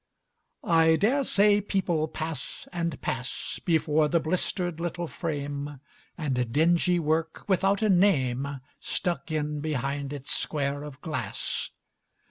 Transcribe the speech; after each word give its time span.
I 0.63 0.95
dare 0.95 1.23
say 1.23 1.61
people 1.61 2.07
pass 2.07 2.67
and 2.73 2.99
pass 3.03 3.59
Before 3.63 4.07
the 4.07 4.19
blistered 4.19 4.79
little 4.79 5.05
frame, 5.05 5.79
And 6.17 6.51
dingy 6.51 6.97
work 6.97 7.43
without 7.47 7.83
a 7.83 7.89
name 7.89 8.61
Stuck 8.79 9.29
in 9.31 9.59
behind 9.59 10.11
its 10.11 10.31
square 10.31 10.81
of 10.81 10.99
glass. 11.01 11.69